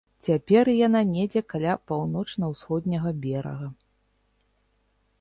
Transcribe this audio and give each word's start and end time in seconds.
Цяпер 0.27 0.71
яна 0.87 1.01
недзе 1.09 1.43
каля 1.53 1.75
паўночна-усходняга 1.91 3.09
берага. 3.27 3.67